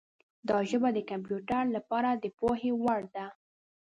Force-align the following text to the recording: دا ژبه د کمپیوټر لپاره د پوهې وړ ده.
دا 0.49 0.57
ژبه 0.69 0.89
د 0.93 0.99
کمپیوټر 1.09 1.63
لپاره 1.75 2.09
د 2.13 2.25
پوهې 2.39 2.71
وړ 2.83 2.99
ده. 3.15 3.25